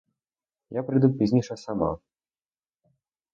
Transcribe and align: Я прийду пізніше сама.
Я 0.69 0.83
прийду 0.83 1.13
пізніше 1.13 1.57
сама. 1.57 1.99